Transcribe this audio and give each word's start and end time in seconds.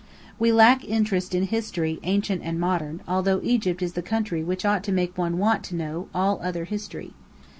We 0.39 0.51
lack 0.51 0.83
interest 0.83 1.35
in 1.35 1.43
history 1.43 1.99
ancient 2.01 2.41
and 2.43 2.59
modern, 2.59 3.01
although 3.07 3.39
Egypt 3.43 3.83
is 3.83 3.93
the 3.93 4.01
country 4.01 4.43
which 4.43 4.65
ought 4.65 4.83
to 4.85 4.91
make 4.91 5.15
one 5.15 5.37
want 5.37 5.63
to 5.65 5.75
know 5.75 6.07
all 6.11 6.39
other 6.41 6.65
history. 6.65 7.13